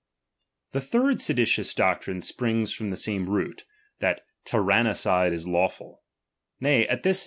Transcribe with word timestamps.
The 0.71 0.81
third 0.81 1.21
seditious 1.21 1.75
doctrine 1.75 2.21
springs 2.21 2.73
from 2.73 2.89
the 2.89 2.97
DOMINION. 2.97 3.27
153 3.27 3.35
root, 3.37 3.65
that 3.99 4.25
tyrannicide 4.45 5.31
is 5.31 5.47
lawful; 5.47 6.01
nay, 6.59 6.87
at 6.87 7.03
tbis 7.03 7.19
chap. 7.19 7.19